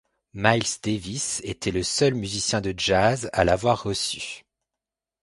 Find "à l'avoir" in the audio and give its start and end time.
3.33-3.83